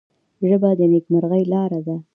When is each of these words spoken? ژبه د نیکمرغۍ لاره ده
ژبه 0.49 0.69
د 0.79 0.81
نیکمرغۍ 0.91 1.43
لاره 1.51 1.79
ده 1.87 1.95